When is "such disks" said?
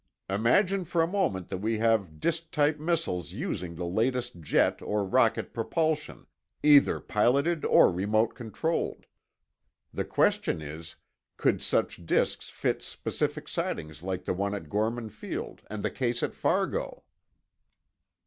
11.61-12.49